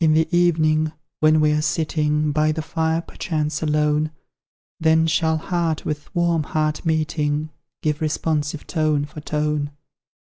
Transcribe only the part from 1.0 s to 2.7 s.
when we're sitting By the